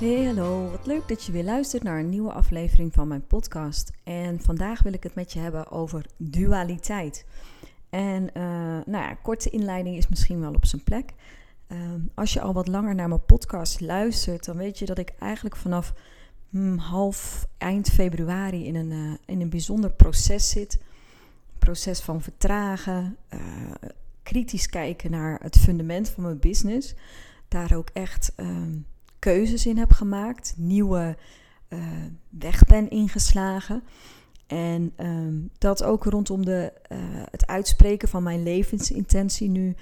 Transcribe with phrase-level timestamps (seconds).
[0.00, 0.70] Hey, hallo.
[0.70, 3.92] Wat leuk dat je weer luistert naar een nieuwe aflevering van mijn podcast.
[4.04, 7.26] En vandaag wil ik het met je hebben over dualiteit.
[7.90, 8.42] En uh,
[8.86, 11.12] nou ja, korte inleiding is misschien wel op zijn plek.
[11.68, 11.78] Uh,
[12.14, 15.56] als je al wat langer naar mijn podcast luistert, dan weet je dat ik eigenlijk
[15.56, 15.94] vanaf
[16.50, 20.80] hmm, half eind februari in een, uh, in een bijzonder proces zit.
[21.58, 23.16] proces van vertragen,
[24.22, 26.94] kritisch kijken naar het fundament van mijn business.
[27.48, 28.72] Daar ook echt ehm,
[29.20, 31.16] keuzes in heb gemaakt, nieuwe
[31.68, 31.78] uh,
[32.28, 33.82] weg ben ingeslagen.
[34.46, 36.98] En um, dat ook rondom de, uh,
[37.30, 39.74] het uitspreken van mijn levensintentie nu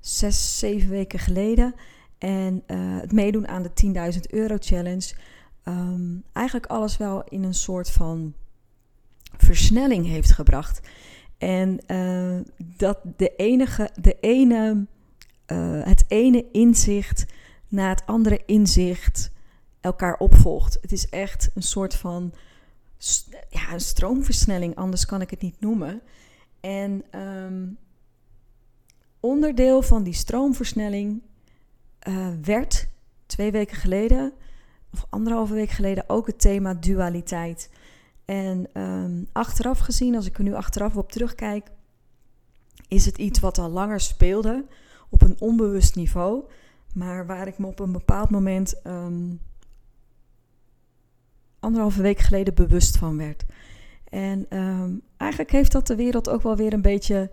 [0.00, 1.74] zes, zeven weken geleden.
[2.18, 5.14] En uh, het meedoen aan de 10.000 euro challenge.
[5.64, 8.34] Um, eigenlijk alles wel in een soort van
[9.36, 10.80] versnelling heeft gebracht.
[11.38, 11.78] En
[12.76, 14.86] dat de enige, de ene,
[15.84, 17.26] het ene inzicht
[17.74, 19.30] na het andere inzicht
[19.80, 20.78] elkaar opvolgt.
[20.80, 22.34] Het is echt een soort van
[23.48, 26.02] ja, een stroomversnelling, anders kan ik het niet noemen.
[26.60, 27.78] En um,
[29.20, 31.22] onderdeel van die stroomversnelling
[32.08, 32.88] uh, werd
[33.26, 34.32] twee weken geleden,
[34.92, 37.70] of anderhalve week geleden, ook het thema dualiteit.
[38.24, 41.70] En um, achteraf gezien, als ik er nu achteraf op terugkijk,
[42.88, 44.66] is het iets wat al langer speelde
[45.10, 46.44] op een onbewust niveau.
[46.94, 49.40] Maar waar ik me op een bepaald moment um,
[51.60, 53.44] anderhalve week geleden bewust van werd.
[54.08, 57.30] En um, eigenlijk heeft dat de wereld ook wel weer een beetje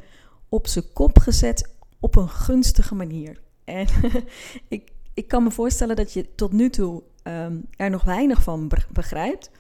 [0.50, 3.42] op zijn kop gezet op een gunstige manier.
[3.64, 3.88] En
[4.68, 8.72] ik, ik kan me voorstellen dat je tot nu toe um, er nog weinig van
[8.90, 9.52] begrijpt.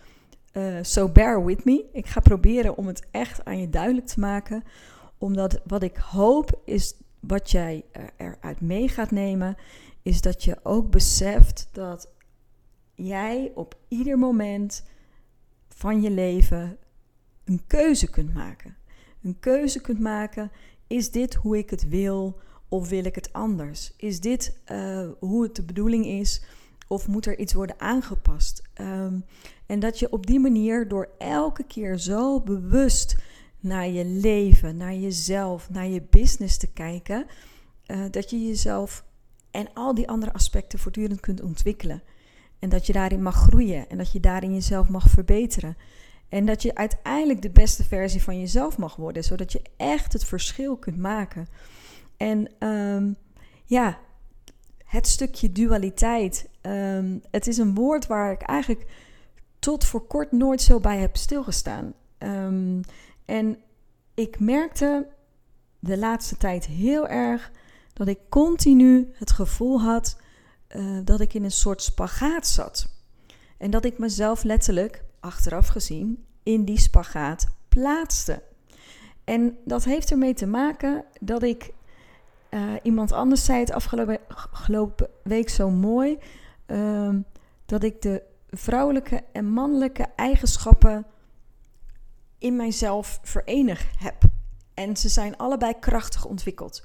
[0.53, 1.85] Uh, so bear with me.
[1.93, 4.63] Ik ga proberen om het echt aan je duidelijk te maken.
[5.17, 7.83] Omdat wat ik hoop is wat jij
[8.17, 9.57] eruit mee gaat nemen,
[10.01, 12.09] is dat je ook beseft dat
[12.95, 14.83] jij op ieder moment
[15.67, 16.77] van je leven
[17.43, 18.75] een keuze kunt maken.
[19.23, 20.51] Een keuze kunt maken,
[20.87, 22.39] is dit hoe ik het wil
[22.69, 23.93] of wil ik het anders?
[23.97, 26.43] Is dit uh, hoe het de bedoeling is
[26.87, 28.61] of moet er iets worden aangepast?
[28.81, 29.25] Um,
[29.65, 33.15] en dat je op die manier door elke keer zo bewust
[33.59, 37.25] naar je leven, naar jezelf, naar je business te kijken,
[37.87, 39.05] uh, dat je jezelf
[39.51, 42.03] en al die andere aspecten voortdurend kunt ontwikkelen.
[42.59, 45.77] En dat je daarin mag groeien en dat je daarin jezelf mag verbeteren.
[46.29, 50.25] En dat je uiteindelijk de beste versie van jezelf mag worden, zodat je echt het
[50.25, 51.47] verschil kunt maken.
[52.17, 53.15] En um,
[53.65, 53.99] ja,
[54.85, 56.49] het stukje dualiteit.
[56.61, 58.85] Um, het is een woord waar ik eigenlijk
[59.59, 61.93] tot voor kort nooit zo bij heb stilgestaan.
[62.17, 62.81] Um,
[63.25, 63.57] en
[64.13, 65.07] ik merkte
[65.79, 67.51] de laatste tijd heel erg
[68.01, 70.17] dat ik continu het gevoel had
[70.75, 72.89] uh, dat ik in een soort spagaat zat.
[73.57, 78.43] En dat ik mezelf letterlijk, achteraf gezien, in die spagaat plaatste.
[79.23, 81.73] En dat heeft ermee te maken dat ik.
[82.49, 86.17] Uh, iemand anders zei het afgelopen, week zo mooi.
[86.67, 87.15] Uh,
[87.65, 91.05] dat ik de vrouwelijke en mannelijke eigenschappen
[92.37, 94.23] in mijzelf verenigd heb.
[94.73, 96.83] En ze zijn allebei krachtig ontwikkeld.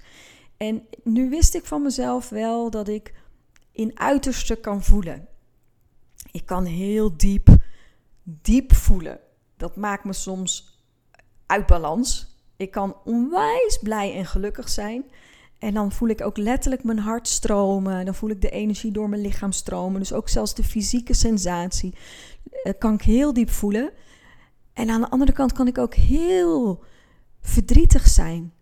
[0.57, 3.15] En nu wist ik van mezelf wel dat ik
[3.73, 5.29] in uiterste kan voelen.
[6.31, 7.49] Ik kan heel diep,
[8.23, 9.21] diep voelen.
[9.57, 10.81] Dat maakt me soms
[11.47, 12.37] uit balans.
[12.57, 15.05] Ik kan onwijs blij en gelukkig zijn.
[15.59, 18.05] En dan voel ik ook letterlijk mijn hart stromen.
[18.05, 20.01] Dan voel ik de energie door mijn lichaam stromen.
[20.01, 21.95] Dus ook zelfs de fysieke sensatie
[22.63, 23.91] eh, kan ik heel diep voelen.
[24.73, 26.85] En aan de andere kant kan ik ook heel
[27.41, 28.53] verdrietig zijn.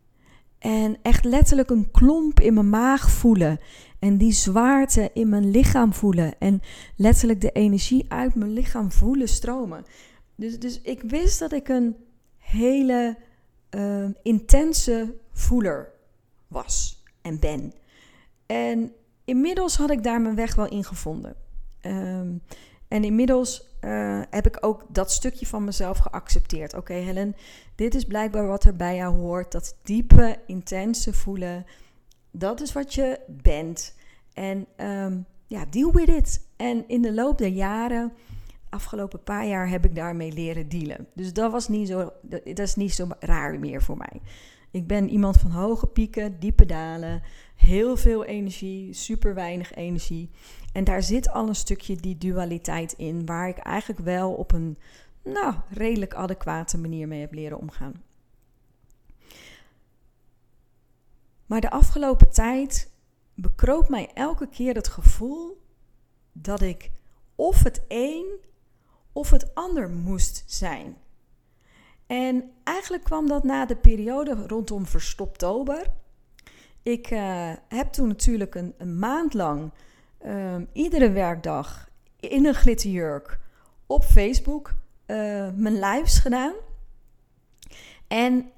[0.64, 3.60] En echt letterlijk een klomp in mijn maag voelen.
[3.98, 6.34] En die zwaarte in mijn lichaam voelen.
[6.38, 6.62] En
[6.96, 9.84] letterlijk de energie uit mijn lichaam voelen stromen.
[10.34, 11.96] Dus, dus ik wist dat ik een
[12.38, 13.16] hele
[13.70, 15.90] uh, intense voeler
[16.48, 17.72] was en ben.
[18.46, 18.92] En
[19.24, 21.36] inmiddels had ik daar mijn weg wel in gevonden.
[21.82, 22.42] Um,
[22.88, 26.74] en inmiddels uh, heb ik ook dat stukje van mezelf geaccepteerd.
[26.74, 27.36] Oké, Helen,
[27.74, 29.52] dit is blijkbaar wat er bij jou hoort.
[29.52, 31.66] Dat diepe, intense voelen.
[32.30, 33.94] Dat is wat je bent.
[34.32, 36.46] En ehm, ja, deal with it.
[36.56, 38.12] En in de loop der jaren,
[38.68, 41.06] afgelopen paar jaar, heb ik daarmee leren dealen.
[41.14, 44.20] Dus dat was niet zo, dat is niet zo raar meer voor mij.
[44.74, 47.22] Ik ben iemand van hoge pieken, diepe dalen,
[47.56, 50.30] heel veel energie, super weinig energie.
[50.72, 54.78] En daar zit al een stukje die dualiteit in, waar ik eigenlijk wel op een
[55.22, 58.02] nou, redelijk adequate manier mee heb leren omgaan.
[61.46, 62.90] Maar de afgelopen tijd
[63.34, 65.62] bekroop mij elke keer het gevoel
[66.32, 66.90] dat ik
[67.34, 68.26] of het een
[69.12, 70.96] of het ander moest zijn.
[72.14, 75.86] En eigenlijk kwam dat na de periode rondom Verstoptober.
[76.82, 79.72] Ik uh, heb toen natuurlijk een, maand lang
[80.26, 81.88] uh, iedere werkdag
[82.20, 83.38] in een glitterjurk
[83.86, 84.74] op Facebook
[85.06, 85.16] uh,
[85.54, 86.52] mijn lives gedaan.
[88.08, 88.50] En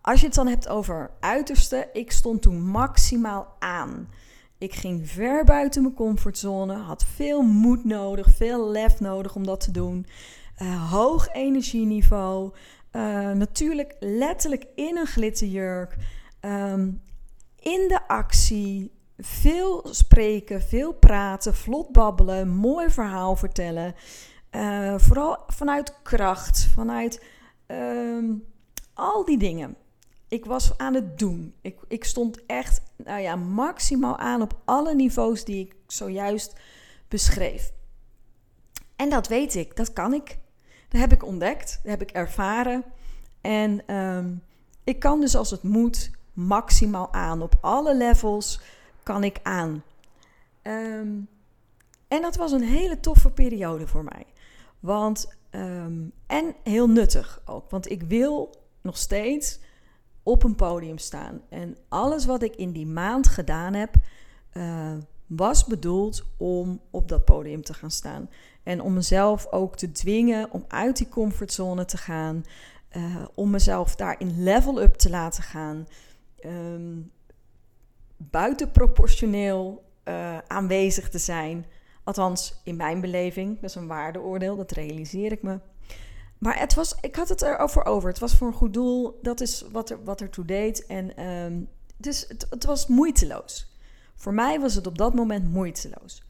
[0.00, 4.08] als je het dan hebt over uiterste, ik stond toen maximaal aan.
[4.58, 9.60] Ik ging ver buiten mijn comfortzone, had veel moed nodig, veel lef nodig om dat
[9.60, 10.06] te doen.
[10.62, 12.52] Uh, hoog energieniveau.
[12.96, 15.96] Uh, natuurlijk letterlijk in een glitterjurk.
[16.40, 17.02] Um,
[17.58, 18.92] in de actie.
[19.18, 23.94] Veel spreken, veel praten, vlot babbelen, mooi verhaal vertellen.
[24.50, 27.24] Uh, vooral vanuit kracht, vanuit
[27.66, 28.44] um,
[28.94, 29.76] al die dingen.
[30.28, 31.54] Ik was aan het doen.
[31.60, 36.60] Ik, ik stond echt nou ja, maximaal aan op alle niveaus die ik zojuist
[37.08, 37.72] beschreef.
[38.96, 40.38] En dat weet ik, dat kan ik.
[40.96, 42.84] Heb ik ontdekt, dat heb ik ervaren.
[43.40, 44.42] En um,
[44.84, 47.42] ik kan dus als het moet maximaal aan.
[47.42, 48.60] Op alle levels
[49.02, 49.82] kan ik aan.
[50.62, 51.28] Um,
[52.08, 54.26] en dat was een hele toffe periode voor mij.
[54.80, 57.70] Want, um, en heel nuttig ook.
[57.70, 59.60] Want ik wil nog steeds
[60.22, 61.40] op een podium staan.
[61.48, 63.94] En alles wat ik in die maand gedaan heb,
[64.52, 64.92] uh,
[65.26, 68.28] was bedoeld om op dat podium te gaan staan.
[68.64, 72.44] En om mezelf ook te dwingen om uit die comfortzone te gaan.
[72.96, 75.88] Uh, om mezelf daarin level up te laten gaan.
[76.46, 77.10] Um,
[78.16, 81.66] buitenproportioneel uh, aanwezig te zijn.
[82.04, 83.60] Althans, in mijn beleving.
[83.60, 85.58] Dat is een waardeoordeel, dat realiseer ik me.
[86.38, 88.08] Maar het was, ik had het erover over.
[88.08, 89.18] Het was voor een goed doel.
[89.22, 90.86] Dat is wat er, wat ertoe deed.
[90.86, 93.76] En, dus het, het, was moeiteloos.
[94.14, 96.22] Voor mij was het op dat moment moeiteloos.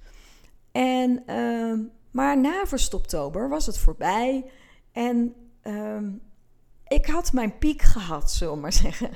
[0.72, 4.44] En, um, maar na Verstoptober was het voorbij.
[4.92, 6.20] En um,
[6.86, 9.10] ik had mijn piek gehad, zullen we maar zeggen.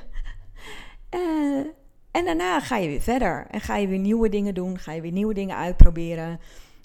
[1.14, 1.66] Uh,
[2.10, 3.46] en daarna ga je weer verder.
[3.50, 4.78] En ga je weer nieuwe dingen doen.
[4.78, 6.40] Ga je weer nieuwe dingen uitproberen.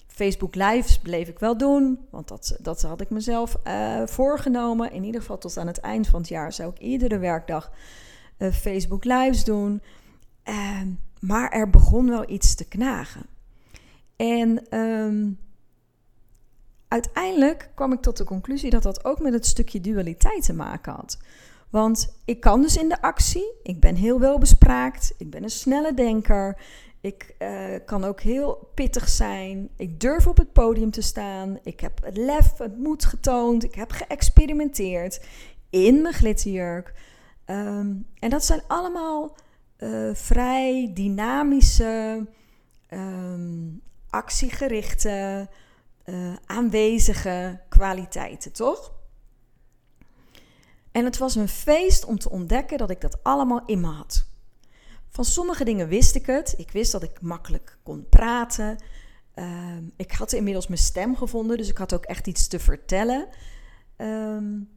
[0.06, 4.92] Facebook Lives bleef ik wel doen, want dat, dat had ik mezelf uh, voorgenomen.
[4.92, 7.72] In ieder geval tot aan het eind van het jaar zou ik iedere werkdag
[8.38, 9.82] uh, Facebook Lives doen.
[10.48, 10.80] Uh,
[11.20, 13.26] maar er begon wel iets te knagen.
[14.16, 15.38] En um,
[16.94, 20.92] uiteindelijk kwam ik tot de conclusie dat dat ook met het stukje dualiteit te maken
[20.92, 21.18] had.
[21.70, 25.94] Want ik kan dus in de actie, ik ben heel welbespraakt, ik ben een snelle
[25.94, 26.58] denker,
[27.00, 29.68] ik uh, kan ook heel pittig zijn.
[29.76, 31.58] Ik durf op het podium te staan.
[31.62, 33.64] Ik heb het lef, het moed getoond.
[33.64, 35.20] Ik heb geëxperimenteerd
[35.70, 36.94] in mijn glitterjurk.
[37.46, 39.36] Um, en dat zijn allemaal
[39.78, 42.26] uh, vrij dynamische,
[42.90, 45.48] um, actiegerichte,
[46.04, 48.92] uh, aanwezige kwaliteiten, toch?
[50.92, 54.26] En het was een feest om te ontdekken dat ik dat allemaal in me had.
[55.08, 56.54] Van sommige dingen wist ik het.
[56.56, 58.78] Ik wist dat ik makkelijk kon praten.
[59.34, 63.28] Uh, ik had inmiddels mijn stem gevonden, dus ik had ook echt iets te vertellen.
[63.96, 64.68] Um,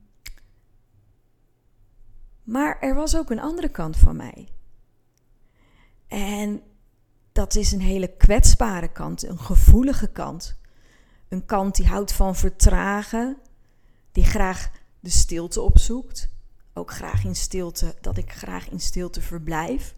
[2.44, 4.48] maar er was ook een andere kant van mij.
[6.08, 6.62] En
[7.32, 10.58] dat is een hele kwetsbare kant, een gevoelige kant.
[11.30, 13.38] Een kant die houdt van vertragen,
[14.12, 16.30] die graag de stilte opzoekt.
[16.74, 19.96] Ook graag in stilte, dat ik graag in stilte verblijf.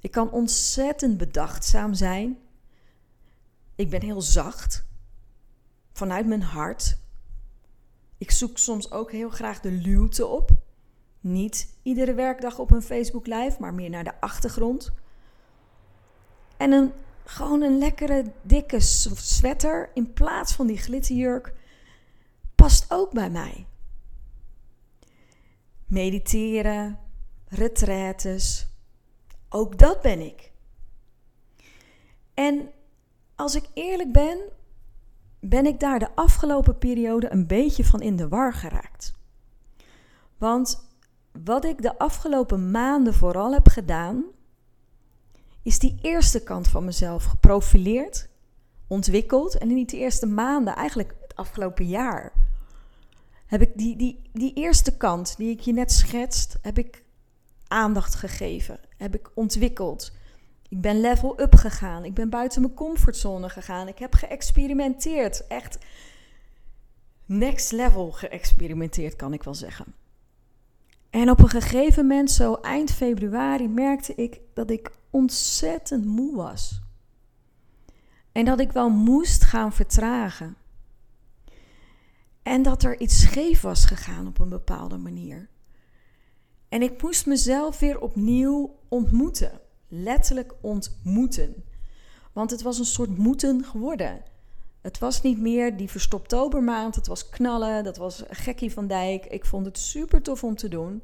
[0.00, 2.38] Ik kan ontzettend bedachtzaam zijn.
[3.74, 4.84] Ik ben heel zacht.
[5.92, 6.98] Vanuit mijn hart.
[8.18, 10.50] Ik zoek soms ook heel graag de luwte op.
[11.20, 14.92] Niet iedere werkdag op een Facebook live, maar meer naar de achtergrond.
[16.56, 16.92] En een,
[17.28, 21.54] gewoon een lekkere dikke sweater in plaats van die glitterjurk
[22.54, 23.66] past ook bij mij.
[25.86, 26.98] Mediteren,
[27.48, 28.66] retraites,
[29.48, 30.52] ook dat ben ik.
[32.34, 32.70] En
[33.34, 34.38] als ik eerlijk ben,
[35.40, 39.12] ben ik daar de afgelopen periode een beetje van in de war geraakt.
[40.38, 40.88] Want
[41.44, 44.24] wat ik de afgelopen maanden vooral heb gedaan,
[45.66, 48.28] is die eerste kant van mezelf geprofileerd,
[48.86, 49.58] ontwikkeld.
[49.58, 52.32] En in die eerste maanden, eigenlijk het afgelopen jaar,
[53.46, 57.02] heb ik die, die, die eerste kant die ik je net schetst, heb ik
[57.68, 60.12] aandacht gegeven, heb ik ontwikkeld.
[60.68, 62.04] Ik ben level up gegaan.
[62.04, 63.88] Ik ben buiten mijn comfortzone gegaan.
[63.88, 65.46] Ik heb geëxperimenteerd.
[65.46, 65.78] Echt
[67.24, 69.94] next level geëxperimenteerd, kan ik wel zeggen.
[71.10, 76.80] En op een gegeven moment, zo eind februari, merkte ik dat ik ontzettend moe was.
[78.32, 80.56] En dat ik wel moest gaan vertragen.
[82.42, 85.48] En dat er iets scheef was gegaan op een bepaalde manier.
[86.68, 89.60] En ik moest mezelf weer opnieuw ontmoeten.
[89.88, 91.64] Letterlijk ontmoeten.
[92.32, 94.22] Want het was een soort moeten geworden.
[94.80, 96.94] Het was niet meer die verstoptobermaand.
[96.94, 97.84] Het was knallen.
[97.84, 99.26] Dat was gekkie van Dijk.
[99.26, 101.02] Ik vond het super tof om te doen.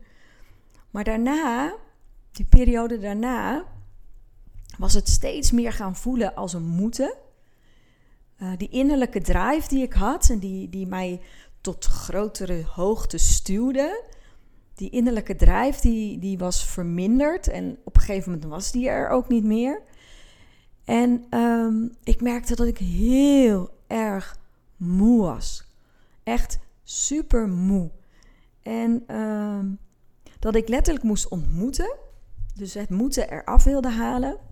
[0.90, 1.75] Maar daarna,
[2.33, 3.64] die periode daarna,
[4.82, 7.14] was het steeds meer gaan voelen als een moeten.
[8.38, 11.20] Uh, die innerlijke drive die ik had en die, die mij
[11.60, 14.04] tot grotere hoogte stuwde.
[14.74, 19.08] Die innerlijke drive die, die was verminderd en op een gegeven moment was die er
[19.08, 19.82] ook niet meer.
[20.84, 24.36] En um, ik merkte dat ik heel erg
[24.76, 25.64] moe was.
[26.22, 27.90] Echt super moe.
[28.62, 29.78] En um,
[30.38, 31.96] dat ik letterlijk moest ontmoeten.
[32.54, 34.50] Dus het moeten eraf wilde halen.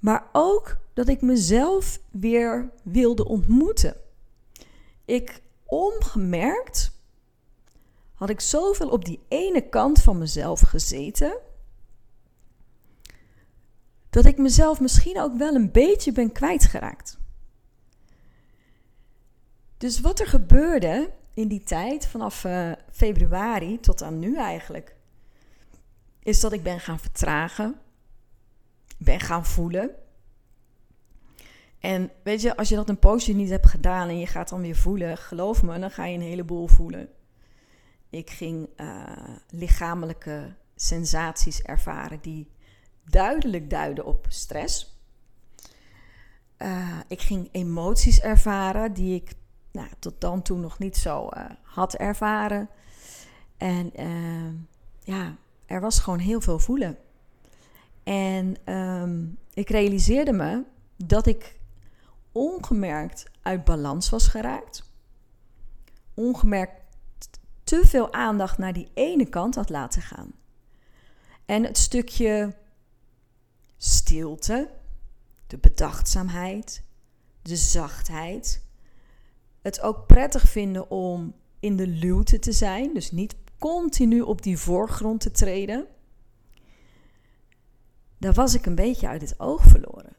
[0.00, 3.96] Maar ook dat ik mezelf weer wilde ontmoeten.
[5.04, 6.98] Ik ongemerkt
[8.14, 11.38] had ik zoveel op die ene kant van mezelf gezeten.
[14.10, 17.18] Dat ik mezelf misschien ook wel een beetje ben kwijtgeraakt.
[19.76, 24.96] Dus wat er gebeurde in die tijd, vanaf uh, februari tot aan nu eigenlijk,
[26.22, 27.80] is dat ik ben gaan vertragen,
[29.00, 29.90] ben gaan voelen.
[31.78, 34.60] En weet je, als je dat een poosje niet hebt gedaan en je gaat dan
[34.60, 37.08] weer voelen, geloof me, dan ga je een heleboel voelen.
[38.10, 39.02] Ik ging uh,
[39.50, 42.50] lichamelijke sensaties ervaren die
[43.04, 44.98] duidelijk duiden op stress.
[46.58, 49.32] Uh, ik ging emoties ervaren die ik
[49.72, 52.68] nou, tot dan toe nog niet zo uh, had ervaren.
[53.56, 53.92] En
[55.00, 56.98] ja, er was gewoon heel veel voelen.
[58.02, 60.64] En um, ik realiseerde me
[60.96, 61.58] dat ik
[62.32, 64.92] ongemerkt uit balans was geraakt.
[66.14, 66.80] Ongemerkt
[67.64, 70.32] te veel aandacht naar die ene kant had laten gaan.
[71.44, 72.54] En het stukje
[73.76, 74.70] stilte,
[75.46, 76.82] de bedachtzaamheid,
[77.42, 78.64] de zachtheid,
[79.60, 84.58] het ook prettig vinden om in de luwte te zijn, dus niet continu op die
[84.58, 85.86] voorgrond te treden,
[88.20, 90.16] daar was ik een beetje uit het oog verloren.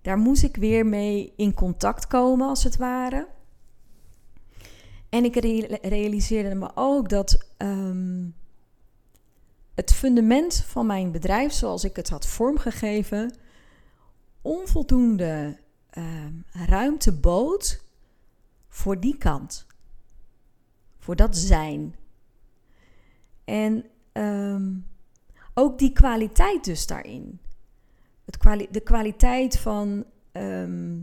[0.00, 3.28] Daar moest ik weer mee in contact komen, als het ware.
[5.08, 5.34] En ik
[5.82, 8.34] realiseerde me ook dat um,
[9.74, 13.36] het fundament van mijn bedrijf, zoals ik het had vormgegeven,
[14.42, 15.58] onvoldoende
[15.98, 17.84] um, ruimte bood
[18.68, 19.66] voor die kant.
[20.98, 21.96] Voor dat zijn.
[23.44, 24.86] En um,
[25.54, 27.40] ook die kwaliteit dus daarin.
[28.24, 31.02] Het de kwaliteit van um,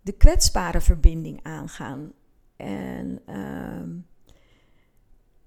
[0.00, 2.12] de kwetsbare verbinding aangaan.
[2.56, 4.06] En, um,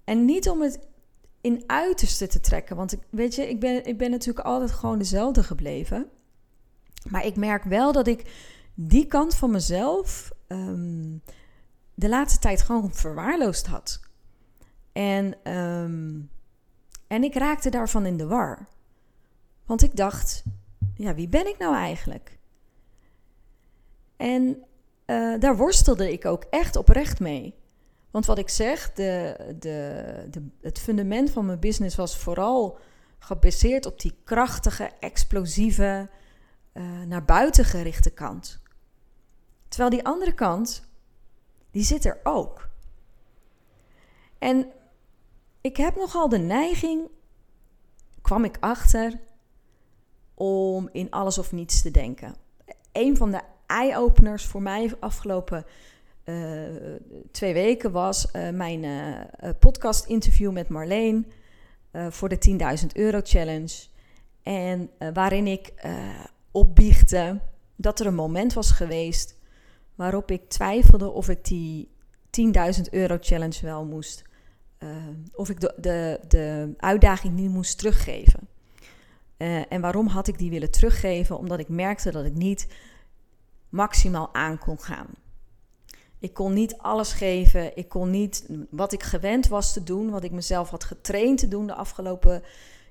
[0.04, 0.88] en niet om het
[1.40, 2.76] in uiterste te trekken.
[2.76, 6.08] Want ik, weet je, ik ben, ik ben natuurlijk altijd gewoon dezelfde gebleven.
[7.08, 8.32] Maar ik merk wel dat ik
[8.74, 11.22] die kant van mezelf um,
[11.94, 14.00] de laatste tijd gewoon verwaarloosd had.
[14.92, 15.34] En,
[17.08, 18.66] en ik raakte daarvan in de war.
[19.64, 20.44] Want ik dacht,
[20.94, 22.38] ja, wie ben ik nou eigenlijk?
[24.16, 24.64] En
[25.06, 27.54] uh, daar worstelde ik ook echt oprecht mee.
[28.10, 32.78] Want wat ik zeg, de, de, de, het fundament van mijn business was vooral
[33.18, 36.08] gebaseerd op die krachtige, explosieve,
[36.72, 38.60] uh, naar buiten gerichte kant.
[39.68, 40.88] Terwijl die andere kant,
[41.70, 42.68] die zit er ook.
[44.38, 44.72] En
[45.68, 47.08] ik heb nogal de neiging,
[48.22, 49.20] kwam ik achter,
[50.34, 52.34] om in alles of niets te denken.
[52.92, 55.64] Een van de eye-openers voor mij afgelopen
[56.24, 56.36] uh,
[57.30, 61.32] twee weken was uh, mijn uh, podcast-interview met Marleen
[61.92, 63.86] voor de 10.000 euro challenge.
[64.42, 65.72] En waarin ik
[66.50, 67.40] opbiechte
[67.76, 69.36] dat er een moment was geweest
[69.94, 71.90] waarop ik twijfelde of ik die
[72.76, 74.27] 10.000 euro challenge wel moest,
[74.78, 74.88] uh,
[75.32, 78.48] of ik de, de, de uitdaging niet moest teruggeven.
[79.38, 81.38] Uh, en waarom had ik die willen teruggeven?
[81.38, 82.66] Omdat ik merkte dat ik niet
[83.68, 85.06] maximaal aan kon gaan.
[86.18, 87.76] Ik kon niet alles geven.
[87.76, 91.48] Ik kon niet wat ik gewend was te doen, wat ik mezelf had getraind te
[91.48, 92.42] doen de afgelopen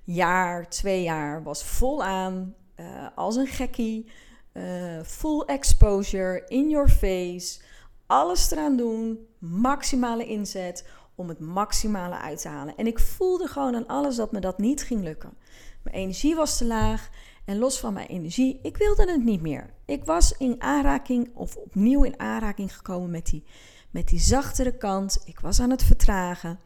[0.04, 4.12] jaar, twee jaar, was vol aan, uh, als een gekkie.
[4.54, 7.60] Uh, full exposure, in your face.
[8.06, 10.86] Alles eraan doen, maximale inzet
[11.18, 12.76] om het maximale uit te halen.
[12.76, 15.38] En ik voelde gewoon aan alles dat me dat niet ging lukken.
[15.84, 17.10] Mijn energie was te laag
[17.46, 19.74] en los van mijn energie, ik wilde het niet meer.
[19.86, 23.44] Ik was in aanraking of opnieuw in aanraking gekomen met die,
[23.92, 25.22] met die zachtere kant.
[25.26, 26.60] Ik was aan het vertragen.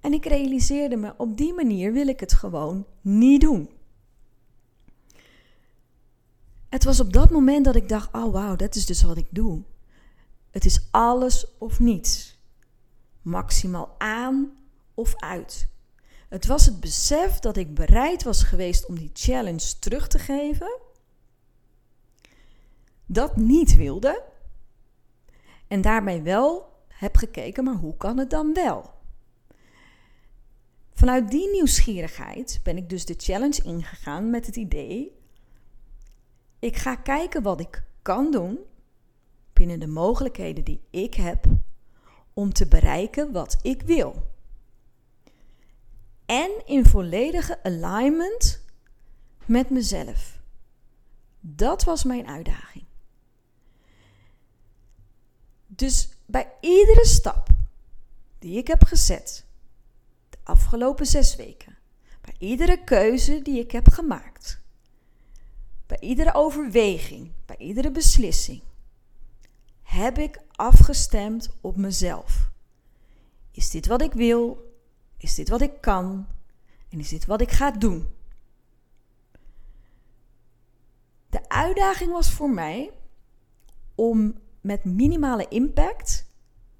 [0.00, 3.70] En ik realiseerde me, op die manier wil ik het gewoon niet doen.
[6.68, 9.26] Het was op dat moment dat ik dacht: oh wauw, dat is dus wat ik
[9.30, 9.62] doe.
[10.50, 12.31] Het is alles of niets.
[13.22, 14.52] Maximaal aan
[14.94, 15.68] of uit.
[16.28, 20.80] Het was het besef dat ik bereid was geweest om die challenge terug te geven.
[23.06, 24.22] Dat niet wilde.
[25.68, 28.90] En daarmee wel heb gekeken, maar hoe kan het dan wel?
[30.92, 35.12] Vanuit die nieuwsgierigheid ben ik dus de challenge ingegaan met het idee:
[36.58, 38.58] ik ga kijken wat ik kan doen
[39.52, 41.44] binnen de mogelijkheden die ik heb
[42.32, 44.30] om te bereiken wat ik wil.
[46.26, 48.64] En in volledige alignment
[49.44, 50.40] met mezelf.
[51.40, 52.84] Dat was mijn uitdaging.
[55.66, 57.48] Dus bij iedere stap
[58.38, 59.44] die ik heb gezet
[60.30, 61.76] de afgelopen zes weken,
[62.20, 64.60] bij iedere keuze die ik heb gemaakt,
[65.86, 68.62] bij iedere overweging, bij iedere beslissing,
[69.92, 72.50] heb ik afgestemd op mezelf.
[73.50, 74.72] Is dit wat ik wil?
[75.16, 76.26] Is dit wat ik kan?
[76.88, 78.06] En is dit wat ik ga doen?
[81.28, 82.90] De uitdaging was voor mij
[83.94, 86.26] om met minimale impact,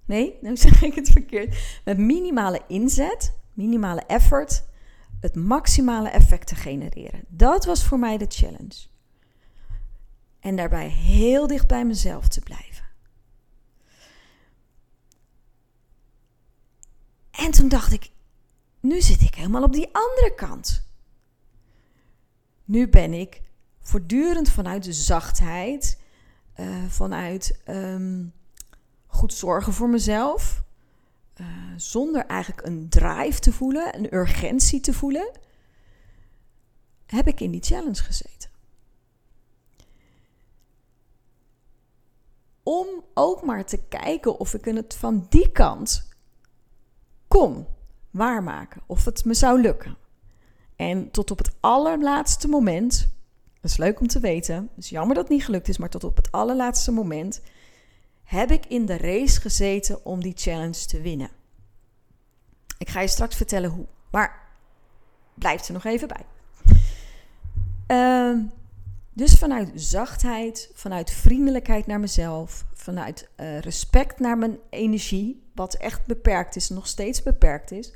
[0.05, 4.65] nee, nu zeg ik het verkeerd, met minimale inzet, minimale effort,
[5.21, 7.25] het maximale effect te genereren.
[7.29, 8.87] Dat was voor mij de challenge.
[10.41, 12.72] En daarbij heel dicht bij mezelf te blijven.
[17.43, 18.11] En toen dacht ik,
[18.81, 20.87] nu zit ik helemaal op die andere kant.
[22.65, 23.43] Nu ben ik
[23.81, 26.01] voortdurend vanuit de zachtheid,
[26.57, 28.33] uh, vanuit um,
[29.07, 30.63] goed zorgen voor mezelf,
[31.41, 35.31] uh, zonder eigenlijk een drive te voelen, een urgentie te voelen,
[37.07, 38.51] heb ik in die challenge gezeten.
[42.63, 46.11] Om ook maar te kijken of ik het van die kant
[47.33, 47.67] kon
[48.11, 48.83] waarmaken.
[48.87, 49.97] Of het me zou lukken.
[50.77, 53.13] En tot op het allerlaatste moment,
[53.61, 55.89] dat is leuk om te weten, het is jammer dat het niet gelukt is, maar
[55.89, 57.41] tot op het allerlaatste moment
[58.25, 61.31] heb ik in de race gezeten om die challenge te winnen.
[62.79, 64.49] Ik ga je straks vertellen hoe, maar
[65.35, 66.25] blijf er nog even bij.
[67.87, 68.45] Uh,
[69.13, 76.07] dus vanuit zachtheid, vanuit vriendelijkheid naar mezelf, vanuit uh, respect naar mijn energie, wat echt
[76.07, 77.93] beperkt is, nog steeds beperkt is,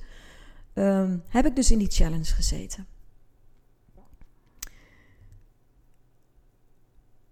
[0.75, 2.87] um, heb ik dus in die challenge gezeten.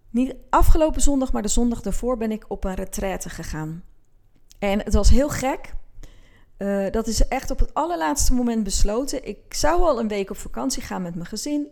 [0.09, 3.83] Niet afgelopen zondag, maar de zondag daarvoor ben ik op een retraite gegaan.
[4.59, 5.73] En het was heel gek.
[6.57, 9.27] Uh, dat is echt op het allerlaatste moment besloten.
[9.27, 11.67] Ik zou al een week op vakantie gaan met mijn gezin.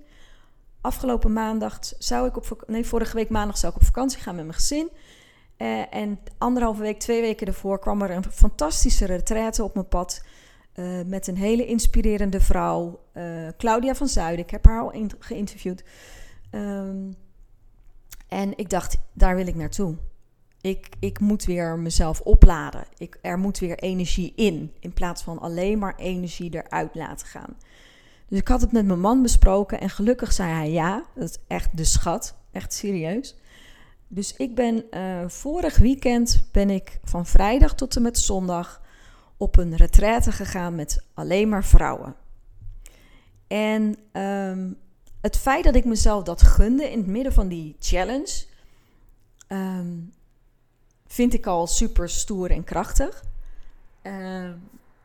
[0.84, 4.46] Afgelopen maandag zou ik op nee, vorige week maandag zou ik op vakantie gaan met
[4.46, 4.90] mijn gezin.
[5.58, 10.24] Uh, en anderhalve week, twee weken daarvoor kwam er een fantastische retraite op mijn pad.
[10.76, 14.46] Uh, met een hele inspirerende vrouw, uh, Claudia van Zuiden.
[14.46, 15.84] Ik heb haar al geïnterviewd.
[16.52, 17.16] Um,
[18.28, 19.96] en ik dacht, daar wil ik naartoe.
[20.62, 22.86] Ik, ik moet weer mezelf opladen.
[22.98, 27.58] Ik, er moet weer energie in, in plaats van alleen maar energie eruit laten gaan.
[28.28, 31.04] Dus ik had het met mijn man besproken en gelukkig zei hij ja.
[31.16, 33.36] Dat is echt de schat, echt serieus.
[34.08, 38.82] Dus ik ben uh, vorig weekend ben ik van vrijdag tot en met zondag
[39.38, 42.16] op een retraite gegaan met alleen maar vrouwen.
[43.48, 44.78] En um,
[45.22, 48.46] het feit dat ik mezelf dat gunde in het midden van die challenge,
[49.48, 50.14] um,
[51.08, 53.24] vind ik al super stoer en krachtig.
[54.04, 54.50] Uh,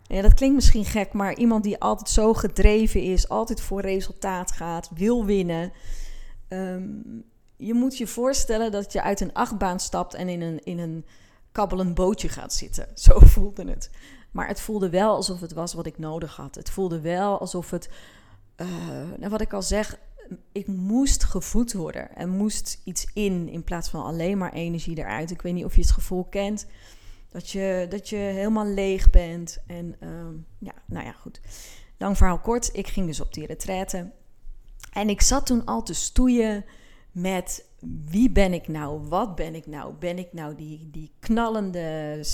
[0.08, 4.52] ja, dat klinkt misschien gek, maar iemand die altijd zo gedreven is, altijd voor resultaat
[4.52, 5.72] gaat, wil winnen.
[6.48, 7.24] Um,
[7.56, 11.04] je moet je voorstellen dat je uit een achtbaan stapt en in een, in een
[11.52, 12.88] kabbelend bootje gaat zitten.
[13.04, 13.90] Zo voelde het.
[14.30, 16.54] Maar het voelde wel alsof het was wat ik nodig had.
[16.54, 17.88] Het voelde wel alsof het,
[18.56, 18.66] uh,
[19.18, 19.98] nou wat ik al zeg,
[20.52, 22.16] ik moest gevoed worden.
[22.16, 25.30] Er moest iets in in plaats van alleen maar energie eruit.
[25.30, 26.66] Ik weet niet of je het gevoel kent
[27.28, 29.58] dat je, dat je helemaal leeg bent.
[29.66, 31.40] En ehm, ja, nou ja, goed.
[31.96, 32.70] Lang verhaal kort.
[32.72, 34.10] Ik ging dus op die retraite.
[34.92, 36.64] En ik zat toen al te stoeien
[37.12, 37.66] met
[38.04, 39.08] wie ben ik nou?
[39.08, 39.94] Wat ben ik nou?
[39.94, 42.24] Ben ik nou die, die knallende,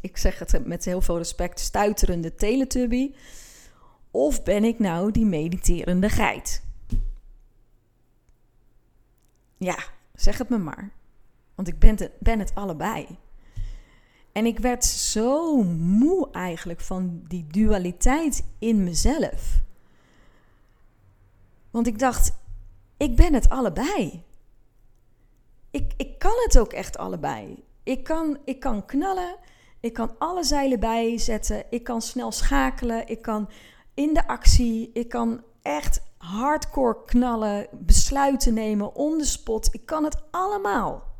[0.00, 3.14] ik zeg het met heel veel respect, stuiterende teletubby?
[4.10, 6.62] Of ben ik nou die mediterende geit?
[9.56, 9.78] Ja,
[10.14, 10.92] zeg het me maar.
[11.54, 13.18] Want ik ben ben het allebei.
[14.32, 19.60] En ik werd zo moe eigenlijk van die dualiteit in mezelf.
[21.70, 22.32] Want ik dacht,
[22.96, 24.24] ik ben het allebei.
[25.70, 27.64] Ik, ik kan het ook echt allebei.
[27.82, 29.36] Ik kan, ik kan knallen,
[29.80, 33.48] ik kan alle zeilen bijzetten, ik kan snel schakelen, ik kan
[33.94, 39.68] in de actie, ik kan echt hardcore knallen, besluiten nemen, on the spot.
[39.72, 41.11] Ik kan het allemaal.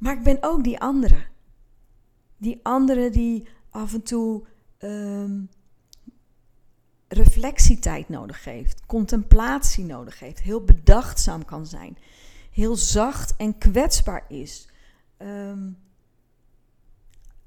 [0.00, 1.26] Maar ik ben ook die andere.
[2.36, 4.46] Die andere die af en toe
[4.78, 5.48] um,
[7.08, 11.98] reflectietijd nodig heeft, contemplatie nodig heeft, heel bedachtzaam kan zijn,
[12.50, 14.68] heel zacht en kwetsbaar is,
[15.18, 15.78] um,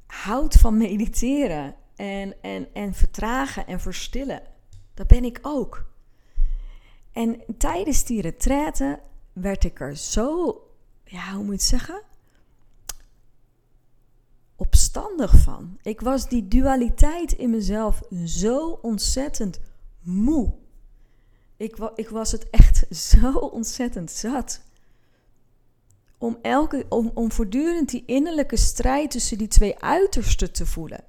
[0.05, 4.41] houdt van mediteren en, en, en vertragen en verstillen.
[4.93, 5.85] Dat ben ik ook.
[7.11, 8.99] En tijdens die retraite
[9.33, 10.57] werd ik er zo,
[11.03, 12.01] ja, hoe moet je het zeggen?
[14.63, 15.77] Opstandig van.
[15.81, 19.59] Ik was die dualiteit in mezelf zo ontzettend
[20.01, 20.53] moe.
[21.57, 24.61] Ik, ik was het echt zo ontzettend zat.
[26.17, 31.03] Om, elke, om, om voortdurend die innerlijke strijd tussen die twee uitersten te voelen.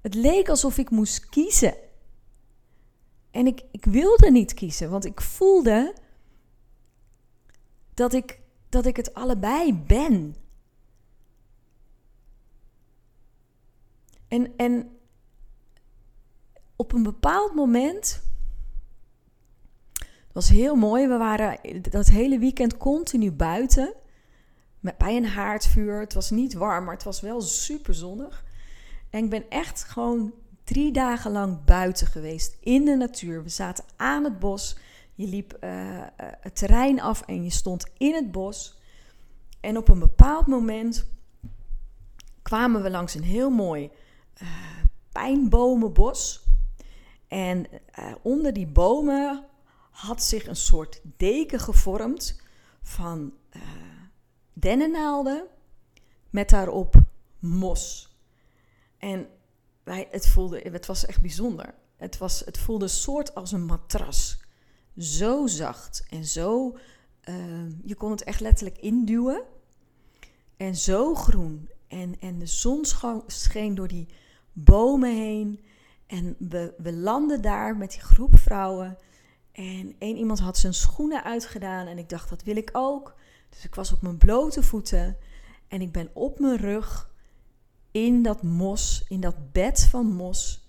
[0.00, 1.74] Het leek alsof ik moest kiezen.
[3.30, 5.94] En ik, ik wilde niet kiezen, want ik voelde
[7.94, 10.34] dat ik, dat ik het allebei ben.
[14.30, 14.98] En, en
[16.76, 18.22] op een bepaald moment.
[19.98, 21.08] Het was heel mooi.
[21.08, 21.58] We waren
[21.90, 23.94] dat hele weekend continu buiten.
[24.80, 26.00] Met, bij een haardvuur.
[26.00, 28.44] Het was niet warm, maar het was wel super zonnig.
[29.10, 30.32] En ik ben echt gewoon
[30.64, 32.56] drie dagen lang buiten geweest.
[32.60, 33.42] In de natuur.
[33.42, 34.76] We zaten aan het bos.
[35.14, 35.70] Je liep uh,
[36.16, 38.78] het terrein af en je stond in het bos.
[39.60, 41.06] En op een bepaald moment
[42.42, 43.90] kwamen we langs een heel mooi
[44.42, 44.48] uh,
[45.12, 46.44] pijnbomenbos.
[47.28, 47.66] En
[47.98, 49.44] uh, onder die bomen
[49.90, 52.40] had zich een soort deken gevormd
[52.82, 53.62] van uh,
[54.52, 55.46] dennennaalden
[56.30, 56.94] met daarop
[57.38, 58.14] mos.
[58.98, 59.28] En
[59.82, 61.74] wij, het, voelde, het was echt bijzonder.
[61.96, 64.40] Het, was, het voelde soort als een matras.
[64.98, 66.78] Zo zacht en zo.
[67.84, 69.42] je kon het echt letterlijk induwen.
[70.56, 71.68] En zo groen.
[71.90, 72.84] En, en de zon
[73.26, 74.08] scheen door die
[74.52, 75.64] bomen heen.
[76.06, 78.98] En we, we landen daar met die groep vrouwen.
[79.52, 81.86] En één iemand had zijn schoenen uitgedaan.
[81.86, 83.14] En ik dacht, dat wil ik ook.
[83.48, 85.16] Dus ik was op mijn blote voeten.
[85.68, 87.10] En ik ben op mijn rug
[87.90, 90.68] in dat mos, in dat bed van mos,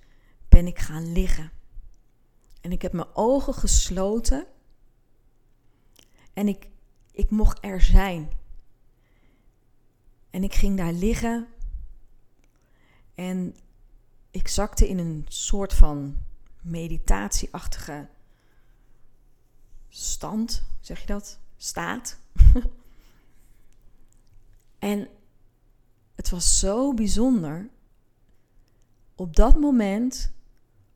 [0.49, 1.51] ben ik gaan liggen.
[2.61, 4.45] En ik heb mijn ogen gesloten.
[6.33, 6.69] En ik,
[7.11, 8.29] ik mocht er zijn.
[10.31, 11.47] En ik ging daar liggen.
[13.15, 13.55] En
[14.31, 16.17] ik zakte in een soort van
[16.61, 18.07] meditatieachtige
[19.89, 21.39] stand, zeg je dat?
[21.57, 22.17] Staat.
[24.79, 25.07] en
[26.15, 27.69] het was zo bijzonder.
[29.15, 30.31] Op dat moment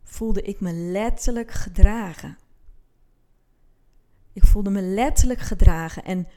[0.04, 2.38] voelde ik me letterlijk gedragen.
[4.34, 6.04] Ik voelde me letterlijk gedragen.
[6.04, 6.28] En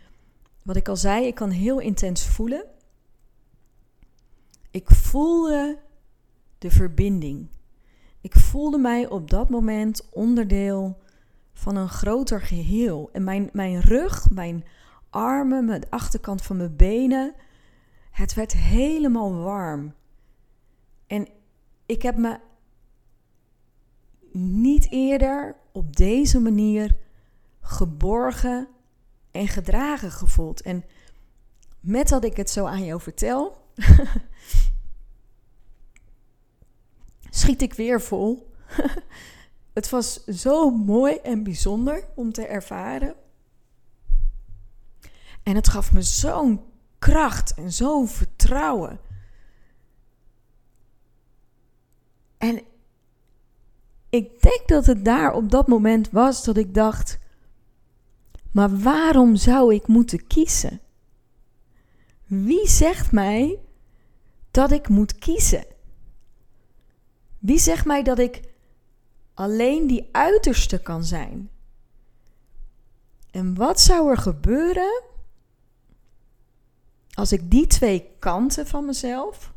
[0.63, 2.65] wat ik al zei, ik kan heel intens voelen.
[4.71, 5.79] Ik voelde
[6.59, 7.49] de verbinding.
[8.21, 10.99] Ik voelde mij op dat moment onderdeel
[11.53, 13.09] van een groter geheel.
[13.13, 14.65] En mijn, mijn rug, mijn
[15.11, 17.35] armen, de achterkant van mijn benen,
[18.11, 19.95] het werd helemaal warm.
[21.07, 21.29] En
[21.87, 22.39] ik heb me
[24.33, 26.97] niet eerder op deze manier
[27.61, 28.69] geborgen
[29.31, 30.63] en gedragen gevoeld.
[30.63, 30.85] En
[31.81, 33.68] met dat ik het zo aan jou vertel,
[37.31, 38.53] schiet ik weer vol.
[39.79, 43.15] het was zo mooi en bijzonder om te ervaren.
[45.43, 46.61] En het gaf me zo'n
[46.99, 49.01] kracht en zo'n vertrouwen.
[52.39, 52.63] En
[54.11, 57.19] ik denk dat het daar op dat moment was dat ik dacht:
[58.51, 60.81] maar waarom zou ik moeten kiezen?
[62.25, 63.59] Wie zegt mij
[64.51, 65.65] dat ik moet kiezen?
[67.39, 68.43] Wie zegt mij dat ik
[69.35, 71.51] alleen die uiterste kan zijn?
[73.31, 75.03] En wat zou er gebeuren
[77.13, 79.53] als ik die twee kanten van mezelf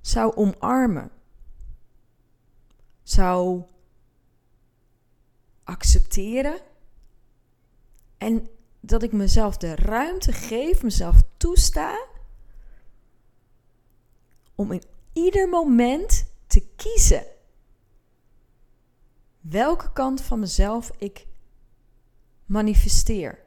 [0.00, 1.10] zou omarmen?
[3.02, 3.62] Zou
[5.64, 6.60] accepteren
[8.18, 8.48] en
[8.80, 11.98] dat ik mezelf de ruimte geef, mezelf toesta
[14.54, 17.26] om in ieder moment te kiezen
[19.40, 21.26] welke kant van mezelf ik
[22.46, 23.44] manifesteer.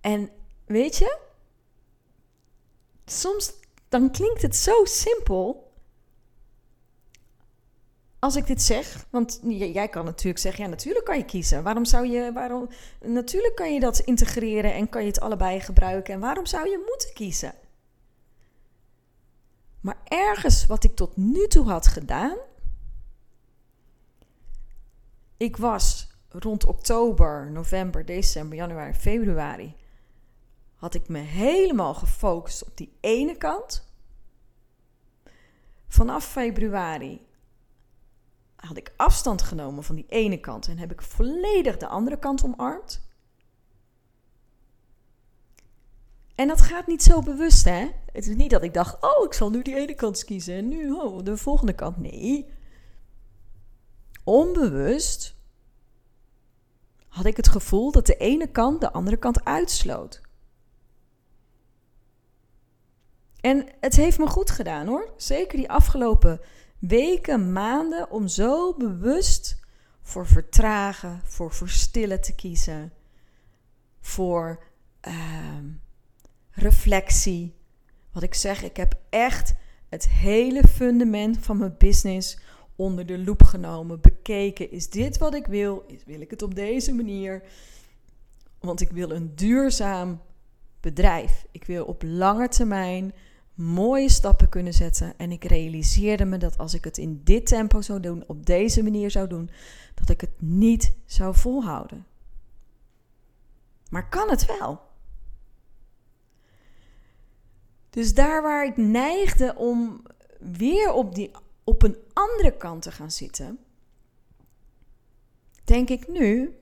[0.00, 0.30] En
[0.64, 1.18] weet je,
[3.04, 3.52] soms
[3.88, 5.65] dan klinkt het zo simpel
[8.26, 11.62] als ik dit zeg, want jij kan natuurlijk zeggen, ja, natuurlijk kan je kiezen.
[11.62, 12.68] Waarom zou je, waarom,
[13.00, 16.14] natuurlijk kan je dat integreren en kan je het allebei gebruiken.
[16.14, 17.54] En waarom zou je moeten kiezen?
[19.80, 22.36] Maar ergens wat ik tot nu toe had gedaan,
[25.36, 29.76] ik was rond oktober, november, december, januari, februari,
[30.74, 33.88] had ik me helemaal gefocust op die ene kant.
[35.88, 37.25] Vanaf februari
[38.66, 42.44] had ik afstand genomen van die ene kant en heb ik volledig de andere kant
[42.44, 43.04] omarmd.
[46.34, 47.90] En dat gaat niet zo bewust, hè?
[48.12, 50.68] Het is niet dat ik dacht, oh, ik zal nu die ene kant kiezen en
[50.68, 51.96] nu oh, de volgende kant.
[51.96, 52.48] Nee.
[54.24, 55.34] Onbewust
[57.08, 60.20] had ik het gevoel dat de ene kant de andere kant uitsloot.
[63.40, 65.12] En het heeft me goed gedaan hoor.
[65.16, 66.40] Zeker die afgelopen
[66.88, 69.60] weken, maanden om zo bewust
[70.02, 72.92] voor vertragen, voor verstillen te kiezen,
[74.00, 74.64] voor
[75.08, 75.14] uh,
[76.50, 77.54] reflectie.
[78.12, 79.54] Wat ik zeg, ik heb echt
[79.88, 82.38] het hele fundament van mijn business
[82.76, 84.70] onder de loep genomen, bekeken.
[84.70, 85.86] Is dit wat ik wil?
[86.06, 87.42] Wil ik het op deze manier?
[88.60, 90.20] Want ik wil een duurzaam
[90.80, 91.46] bedrijf.
[91.50, 93.14] Ik wil op lange termijn
[93.56, 95.14] mooie stappen kunnen zetten.
[95.16, 98.82] En ik realiseerde me dat als ik het in dit tempo zou doen, op deze
[98.82, 99.50] manier zou doen,
[99.94, 102.06] dat ik het niet zou volhouden.
[103.90, 104.80] Maar kan het wel?
[107.90, 110.02] Dus daar waar ik neigde om
[110.38, 111.30] weer op, die,
[111.64, 113.58] op een andere kant te gaan zitten,
[115.64, 116.56] denk ik nu,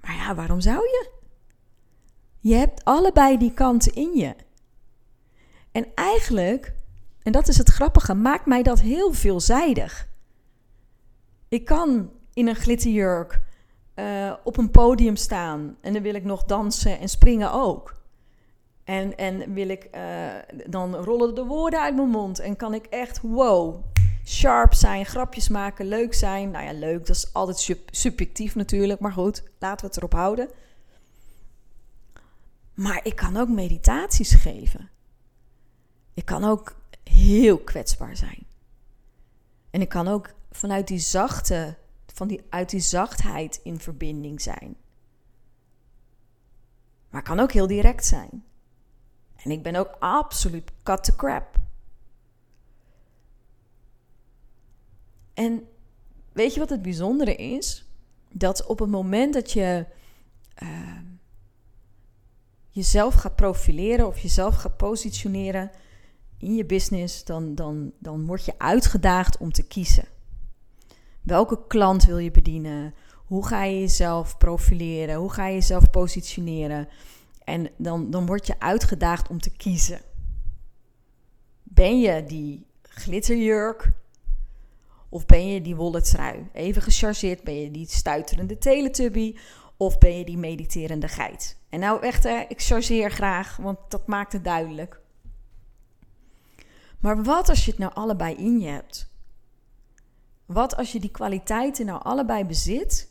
[0.00, 1.10] maar ja, waarom zou je?
[2.40, 4.34] Je hebt allebei die kanten in je.
[5.72, 6.74] En eigenlijk,
[7.22, 10.08] en dat is het grappige, maakt mij dat heel veelzijdig.
[11.48, 13.40] Ik kan in een glitterjurk
[13.94, 17.98] uh, op een podium staan en dan wil ik nog dansen en springen ook.
[18.84, 20.28] En, en wil ik, uh,
[20.66, 23.84] dan rollen de woorden uit mijn mond en kan ik echt, wow,
[24.24, 26.50] sharp zijn, grapjes maken, leuk zijn.
[26.50, 30.12] Nou ja, leuk, dat is altijd sub subjectief natuurlijk, maar goed, laten we het erop
[30.12, 30.48] houden.
[32.74, 34.90] Maar ik kan ook meditaties geven.
[36.20, 38.46] Ik kan ook heel kwetsbaar zijn.
[39.70, 44.76] En ik kan ook vanuit die zachte, van die, uit die zachtheid in verbinding zijn.
[47.10, 48.44] Maar ik kan ook heel direct zijn.
[49.36, 51.58] En ik ben ook absoluut cut to crap.
[55.34, 55.68] En
[56.32, 57.84] weet je wat het bijzondere is?
[58.32, 59.86] Dat op het moment dat je
[60.62, 61.00] uh,
[62.70, 65.70] jezelf gaat profileren of jezelf gaat positioneren,
[66.40, 70.04] in je business, dan, dan, dan word je uitgedaagd om te kiezen.
[71.22, 72.94] Welke klant wil je bedienen?
[73.14, 75.14] Hoe ga je jezelf profileren?
[75.14, 76.88] Hoe ga je jezelf positioneren?
[77.44, 80.00] En dan, dan word je uitgedaagd om te kiezen.
[81.62, 83.92] Ben je die glitterjurk?
[85.08, 86.48] Of ben je die wollen trui?
[86.52, 89.36] Even gechargeerd, ben je die stuiterende teletubby?
[89.76, 91.56] Of ben je die mediterende geit?
[91.68, 95.00] En nou echt, ik chargeer graag, want dat maakt het duidelijk.
[97.00, 99.10] Maar wat als je het nou allebei in je hebt?
[100.46, 103.08] Wat als je die kwaliteiten nou allebei bezit?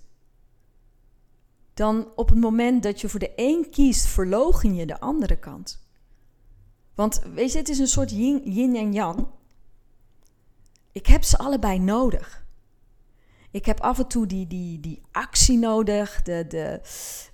[1.73, 5.87] Dan op het moment dat je voor de een kiest, verlogen je de andere kant.
[6.95, 9.27] Want weet je, het is een soort yin, en yang.
[10.91, 12.45] Ik heb ze allebei nodig.
[13.51, 16.81] Ik heb af en toe die, die, die actie nodig, de, de,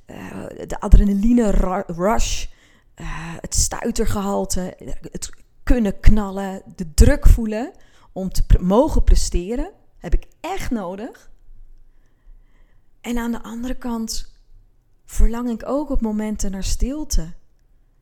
[0.06, 1.50] uh, de adrenaline
[1.88, 2.46] rush,
[2.96, 4.78] uh, het stuitergehalte,
[5.12, 5.30] het
[5.66, 7.72] kunnen knallen, de druk voelen
[8.12, 11.32] om te mogen presteren, heb ik echt nodig.
[13.02, 14.34] En aan de andere kant
[15.06, 17.34] verlang ik ook op momenten naar stilte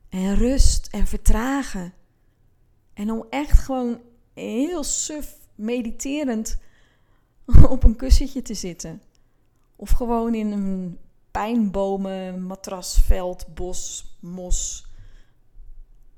[0.08, 1.92] en rust en vertragen.
[2.94, 4.00] En om echt gewoon
[4.34, 6.58] heel suf mediterend
[7.68, 9.02] op een kussentje te zitten.
[9.76, 10.98] Of gewoon in een
[11.30, 14.86] pijnbomen, matrasveld, bos, mos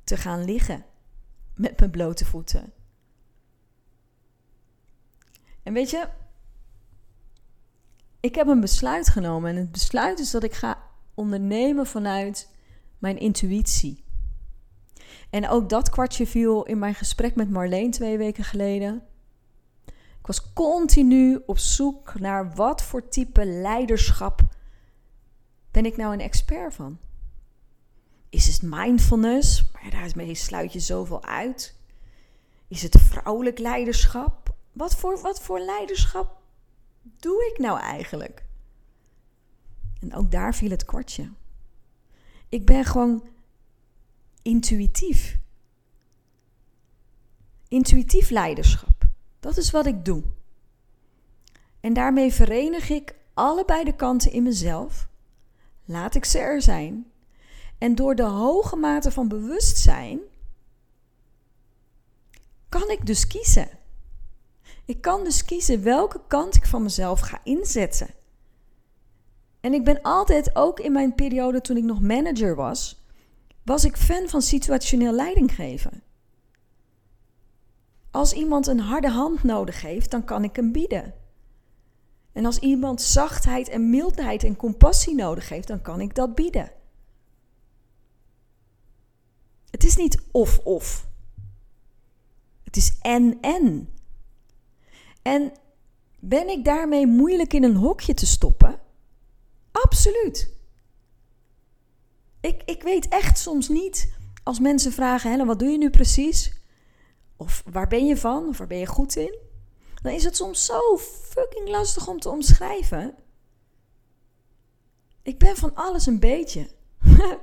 [0.04, 0.84] te gaan liggen
[1.56, 2.72] met mijn blote voeten.
[5.62, 6.08] En weet je,
[8.20, 9.50] ik heb een besluit genomen.
[9.50, 10.82] En het besluit is dat ik ga
[11.14, 12.50] ondernemen vanuit
[12.98, 14.04] mijn intuïtie.
[15.30, 19.02] En ook dat kwartje viel in mijn gesprek met Marleen twee weken geleden.
[19.86, 24.40] Ik was continu op zoek naar wat voor type leiderschap
[25.70, 26.98] ben ik nou een expert van.
[28.28, 29.70] Is het mindfulness?
[29.72, 31.76] Maar daarmee sluit je zoveel uit.
[32.68, 34.54] Is het vrouwelijk leiderschap?
[34.72, 36.36] Wat voor, wat voor leiderschap
[37.02, 38.44] doe ik nou eigenlijk?
[40.00, 41.30] En ook daar viel het kortje.
[42.48, 43.28] Ik ben gewoon
[44.42, 45.38] intuïtief.
[47.68, 49.08] Intuïtief leiderschap.
[49.40, 50.22] Dat is wat ik doe.
[51.80, 55.08] En daarmee verenig ik allebei de kanten in mezelf.
[55.84, 57.10] Laat ik ze er zijn.
[57.78, 60.20] En door de hoge mate van bewustzijn
[62.68, 63.68] kan ik dus kiezen.
[64.84, 68.14] Ik kan dus kiezen welke kant ik van mezelf ga inzetten.
[69.60, 73.04] En ik ben altijd, ook in mijn periode toen ik nog manager was,
[73.62, 76.02] was ik fan van situationeel leiding geven.
[78.10, 81.14] Als iemand een harde hand nodig heeft, dan kan ik hem bieden.
[82.32, 86.70] En als iemand zachtheid en mildheid en compassie nodig heeft, dan kan ik dat bieden.
[89.70, 91.06] Het is niet of-of.
[92.64, 93.94] Het is en-en.
[95.22, 95.52] En
[96.20, 98.80] ben ik daarmee moeilijk in een hokje te stoppen?
[99.72, 100.54] Absoluut.
[102.40, 106.52] Ik, ik weet echt soms niet als mensen vragen: Helen, wat doe je nu precies?
[107.36, 108.48] Of waar ben je van?
[108.48, 109.38] Of waar ben je goed in?
[110.02, 113.14] Dan is het soms zo fucking lastig om te omschrijven.
[115.22, 116.70] Ik ben van alles een beetje.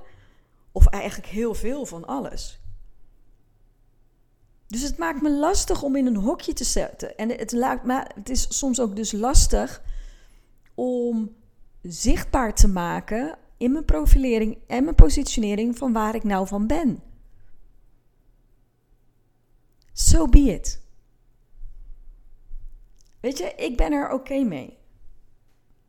[0.73, 2.61] of eigenlijk heel veel van alles.
[4.67, 7.17] Dus het maakt me lastig om in een hokje te zetten.
[7.17, 7.51] En het,
[8.15, 9.81] het is soms ook dus lastig
[10.73, 11.35] om
[11.81, 17.03] zichtbaar te maken in mijn profilering en mijn positionering van waar ik nou van ben.
[19.93, 20.81] So be it.
[23.19, 24.77] Weet je, ik ben er oké mee.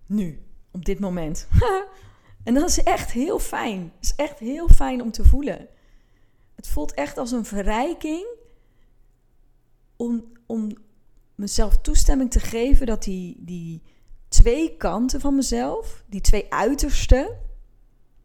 [0.06, 1.48] Nu, op dit moment.
[2.44, 3.80] en dat is echt heel fijn.
[3.80, 5.68] Het is echt heel fijn om te voelen.
[6.54, 8.26] Het voelt echt als een verrijking
[9.96, 10.76] om, om
[11.34, 13.82] mezelf toestemming te geven dat die, die
[14.28, 17.38] twee kanten van mezelf, die twee uitersten,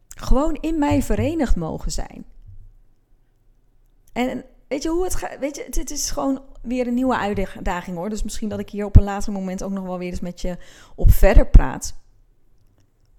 [0.08, 2.24] gewoon in mij verenigd mogen zijn.
[4.12, 5.38] En weet je hoe het gaat?
[5.38, 8.08] Weet je, het, is gewoon weer een nieuwe uitdaging hoor.
[8.08, 10.40] Dus misschien dat ik hier op een later moment ook nog wel weer eens met
[10.40, 10.56] je
[10.94, 11.99] op verder praat.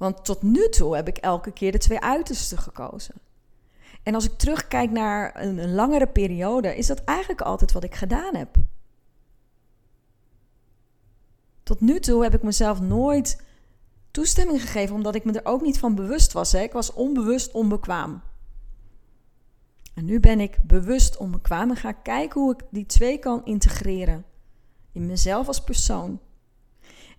[0.01, 3.15] Want tot nu toe heb ik elke keer de twee uitersten gekozen.
[4.03, 8.35] En als ik terugkijk naar een, langere periode, is dat eigenlijk altijd wat ik gedaan
[8.35, 8.55] heb.
[11.63, 13.43] Tot nu toe heb ik mezelf nooit
[14.11, 16.51] toestemming gegeven, omdat ik me er ook niet van bewust was.
[16.51, 16.59] Hè.
[16.59, 18.21] Ik was onbewust onbekwaam.
[19.93, 24.25] En nu ben ik bewust onbekwaam en ga kijken hoe ik die twee kan integreren.
[24.91, 26.19] In mezelf als persoon.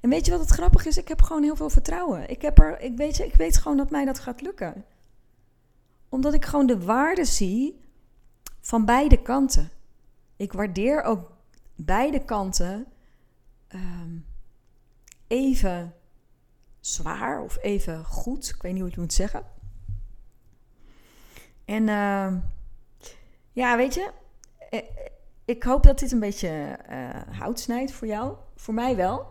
[0.03, 0.97] En weet je wat het grappig is?
[0.97, 2.31] Ik heb gewoon heel veel vertrouwen.
[2.31, 4.85] Ik, heb er, ik, weet, ik weet gewoon dat mij dat gaat lukken.
[6.09, 7.81] Omdat ik gewoon de waarde zie
[8.61, 9.71] van beide kanten.
[10.37, 11.31] Ik waardeer ook
[11.75, 12.87] beide kanten
[13.69, 14.17] ehm,
[15.27, 15.95] even
[16.81, 18.49] zwaar of even goed.
[18.49, 19.45] Ik weet niet hoe je het moet zeggen.
[21.65, 22.35] En uh,
[23.53, 24.11] ja, weet je,
[24.71, 24.81] eh,
[25.45, 28.37] ik hoop dat dit een beetje uh, hout snijdt voor jou.
[28.57, 29.27] Voor mij wel.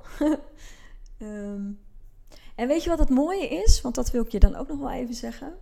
[1.20, 1.80] um,
[2.56, 3.82] en weet je wat het mooie is?
[3.82, 5.54] Want dat wil ik je dan ook nog wel even zeggen.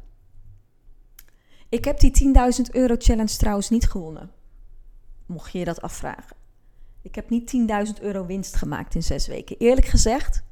[1.70, 4.32] Ik heb die 10.000 euro challenge trouwens niet gewonnen.
[5.26, 6.38] Mocht je je dat afvragen.
[7.02, 7.54] Ik heb niet
[7.88, 9.58] 10.000 euro winst gemaakt in zes weken.
[9.58, 10.43] Eerlijk gezegd,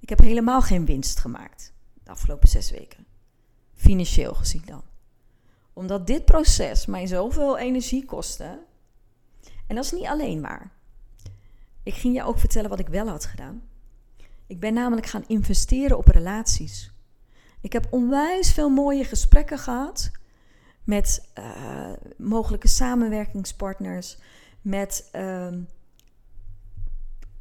[0.00, 1.72] ik heb helemaal geen winst gemaakt
[2.04, 3.06] de afgelopen zes weken.
[3.74, 4.82] Financieel gezien dan.
[5.72, 8.58] Omdat dit proces mij zoveel energie kostte.
[9.66, 10.70] En dat is niet alleen maar.
[11.82, 13.62] Ik ging je ook vertellen wat ik wel had gedaan.
[14.46, 16.92] Ik ben namelijk gaan investeren op relaties.
[17.60, 20.10] Ik heb onwijs veel mooie gesprekken gehad
[20.84, 24.18] met uh, mogelijke samenwerkingspartners,
[24.60, 25.54] met uh,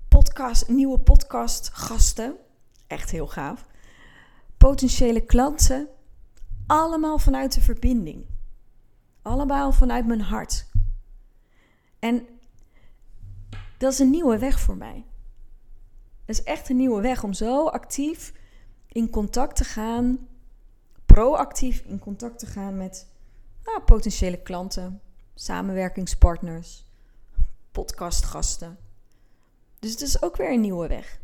[0.07, 2.36] podcast, nieuwe podcastgasten.
[2.88, 3.65] Echt heel gaaf.
[4.57, 5.88] Potentiële klanten.
[6.67, 8.26] Allemaal vanuit de verbinding.
[9.21, 10.65] Allemaal vanuit mijn hart.
[12.04, 12.28] En
[13.78, 15.06] dat is een nieuwe weg voor mij.
[16.26, 18.34] Het is echt een nieuwe weg om zo actief
[18.88, 20.28] in contact te gaan,
[21.06, 23.08] proactief in contact te gaan met
[23.64, 25.01] nou, potentiële klanten,
[25.36, 26.86] samenwerkingspartners,
[27.72, 28.78] podcastgasten.
[29.80, 31.20] Dus het is ook weer een nieuwe weg.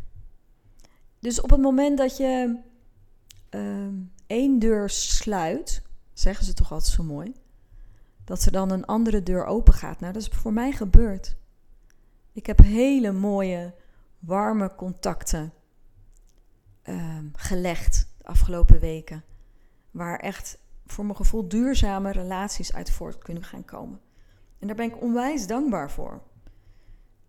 [1.19, 2.59] Dus op het moment dat je
[3.49, 3.87] uh,
[4.27, 5.81] één deur sluit,
[6.13, 7.33] zeggen ze toch altijd zo mooi,
[8.29, 9.99] dat er dan een andere deur open gaat.
[9.99, 11.35] Nou, dat is voor mij gebeurd.
[12.31, 13.73] Ik heb hele mooie,
[14.19, 15.53] warme contacten
[16.83, 19.23] uh, gelegd de afgelopen weken.
[19.91, 23.99] Waar echt voor mijn gevoel duurzame relaties uit voort kunnen gaan komen.
[24.59, 26.21] En daar ben ik onwijs dankbaar voor.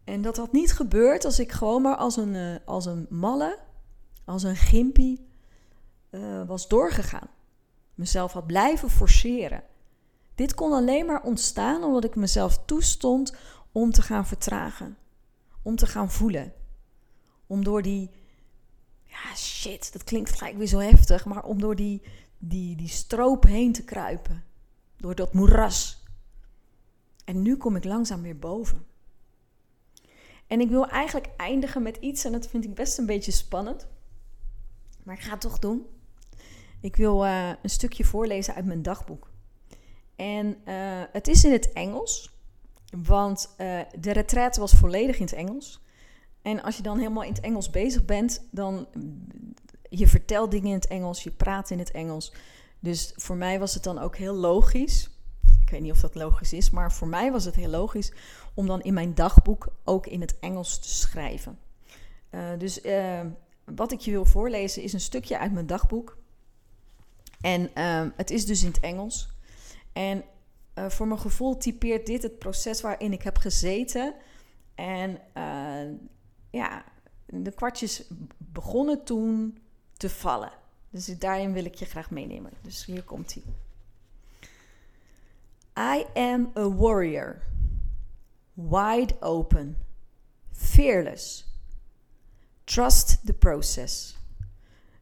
[0.05, 3.59] En dat had niet gebeurd als ik gewoon maar als een, uh, als een malle,
[4.25, 5.29] als een gimpie
[6.11, 7.29] uh, was doorgegaan.
[7.95, 9.63] Mezelf had blijven forceren.
[10.41, 13.37] Dit kon alleen maar ontstaan omdat ik mezelf toestond
[13.73, 14.97] om te gaan vertragen.
[15.63, 16.53] Om te gaan voelen.
[17.47, 18.11] Om door die.
[19.05, 21.25] Ja, shit, dat klinkt gelijk weer zo heftig.
[21.25, 22.03] Maar om door die,
[22.39, 24.45] die, die stroop heen te kruipen.
[24.97, 26.05] Door dat moeras.
[27.25, 28.87] En nu kom ik langzaam weer boven.
[30.47, 33.87] En ik wil eigenlijk eindigen met iets, en dat vind ik best een beetje spannend.
[35.03, 35.87] Maar ik ga het toch doen.
[36.81, 39.30] Ik wil uh, een stukje voorlezen uit mijn dagboek.
[40.21, 42.31] En uh, het is in het Engels,
[43.05, 45.81] want uh, de retraite was volledig in het Engels.
[46.43, 48.87] En als je dan helemaal in het Engels bezig bent, dan
[49.89, 52.33] je vertelt dingen in het Engels, je praat in het Engels.
[52.81, 55.11] Dus voor mij was het dan ook heel logisch.
[55.63, 58.13] Ik weet niet of dat logisch is, maar voor mij was het heel logisch
[58.55, 61.59] om dan in mijn dagboek ook in het Engels te schrijven.
[62.31, 62.81] Uh, dus
[63.65, 66.19] wat ik je wil voorlezen is een stukje uit mijn dagboek.
[67.41, 67.71] En
[68.17, 69.39] het is dus in het Engels.
[69.93, 70.25] En
[70.89, 74.15] voor mijn gevoel typeert dit het proces waarin ik heb gezeten.
[74.75, 75.19] En
[76.51, 76.85] ja,
[77.27, 78.05] de kwartjes
[78.39, 79.59] begonnen toen
[79.97, 80.53] te vallen.
[80.91, 82.53] Dus daarin wil ik je graag meenemen.
[82.63, 83.43] Dus hier komt hij.
[85.99, 87.43] I am a warrior,
[88.53, 89.77] wide open,
[90.53, 91.49] fearless.
[92.65, 94.19] Trust the process.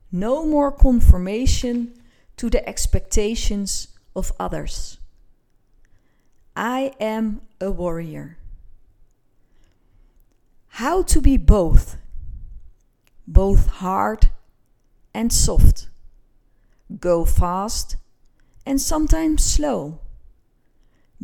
[0.09, 1.97] No more conformation
[2.35, 4.99] to the expectations of others.
[6.57, 8.37] I am a warrior.
[10.69, 11.97] How to be both,
[13.27, 14.29] both hard
[15.15, 15.89] and soft.
[17.01, 17.97] Go fast
[18.67, 20.01] and sometimes slow.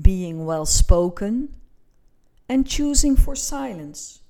[0.00, 1.54] Being well spoken
[2.48, 4.20] and choosing for silence.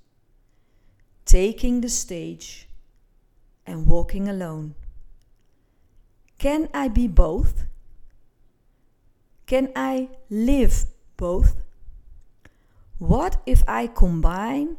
[1.24, 2.68] Taking the stage
[3.66, 4.74] and walking alone.
[6.38, 7.64] Can I be both?
[9.46, 10.86] Can I live
[11.16, 11.56] both?
[12.98, 14.78] What if I combine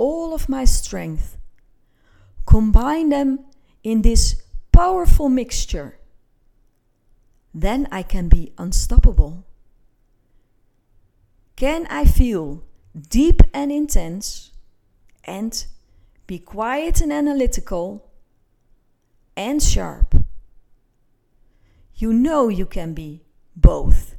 [0.00, 1.36] all of my strength,
[2.46, 3.40] combine them
[3.82, 5.98] in this powerful mixture,
[7.52, 9.44] then I can be unstoppable.
[11.54, 12.64] Can I feel
[13.10, 14.52] deep and intense
[15.24, 15.66] and
[16.26, 18.10] be quiet and analytical
[19.36, 20.14] and sharp?
[21.96, 23.20] You know you can be
[23.56, 24.16] both.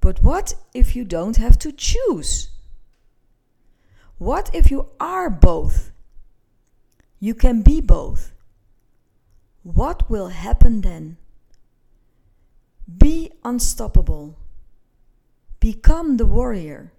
[0.00, 2.50] But what if you don't have to choose?
[4.18, 5.90] What if you are both?
[7.18, 8.32] You can be both.
[9.62, 11.16] What will happen then?
[12.86, 14.38] Be unstoppable.
[15.58, 16.92] Become the warrior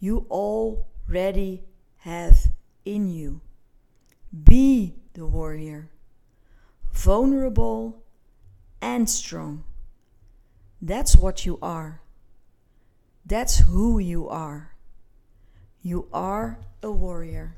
[0.00, 1.62] you already
[1.98, 2.48] have
[2.84, 3.42] in you.
[4.44, 5.90] Be the warrior,
[6.92, 8.02] vulnerable
[8.80, 9.64] and strong.
[10.86, 12.00] That's what you are.
[13.26, 14.70] That's who you are.
[15.80, 17.56] You are a warrior.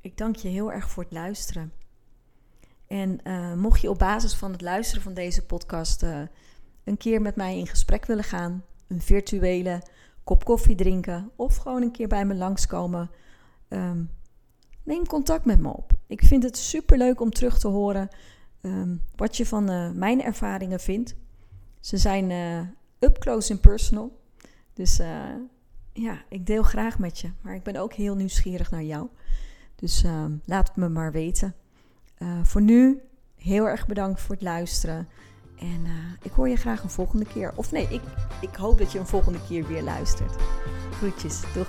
[0.00, 1.72] Ik dank je heel erg voor het luisteren.
[2.86, 6.22] En uh, mocht je op basis van het luisteren van deze podcast uh,
[6.84, 9.82] een keer met mij in gesprek willen gaan, een virtuele
[10.24, 13.10] kop koffie drinken of gewoon een keer bij me langskomen,
[13.68, 14.10] um,
[14.82, 15.99] neem contact met me op.
[16.10, 18.08] Ik vind het super leuk om terug te horen
[18.62, 21.14] um, wat je van uh, mijn ervaringen vindt.
[21.80, 22.30] Ze zijn
[22.98, 24.18] up close and personal.
[24.72, 25.00] Dus
[25.92, 27.30] ja, ik deel graag met je.
[27.40, 29.08] Maar ik ben ook heel nieuwsgierig naar jou.
[29.74, 31.54] Dus uh, laat het me maar weten.
[32.18, 33.00] Uh, voor nu
[33.36, 35.08] heel erg bedankt voor het luisteren.
[35.58, 35.92] En uh,
[36.22, 37.52] ik hoor je graag een volgende keer.
[37.56, 38.02] Of nee, ik,
[38.40, 40.36] ik hoop dat je een volgende keer weer luistert.
[40.90, 41.68] Groetjes, doeg.